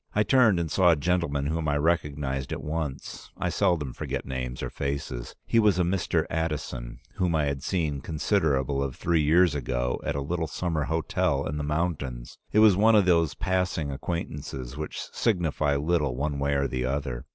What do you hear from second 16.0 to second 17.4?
one way or the other.